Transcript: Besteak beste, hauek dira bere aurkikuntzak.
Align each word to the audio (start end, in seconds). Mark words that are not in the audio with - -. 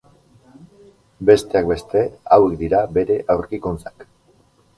Besteak 1.29 1.67
beste, 1.73 2.01
hauek 2.39 2.57
dira 2.63 2.81
bere 2.97 3.19
aurkikuntzak. 3.37 4.09